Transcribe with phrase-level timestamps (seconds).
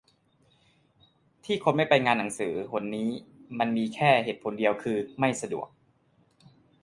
[1.45, 3.09] ที่คนไม่ไปงานหนังสือหนนี้
[3.59, 5.67] มันมีแค่เหตุผลเดียวคือไม่สะดวก